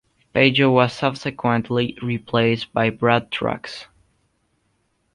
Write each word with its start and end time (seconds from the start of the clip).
Pajo 0.33 0.71
was 0.73 0.93
subsequently 0.93 1.95
replaced 2.01 2.73
by 2.73 2.89
Brad 2.89 3.29
Truax. 3.29 3.85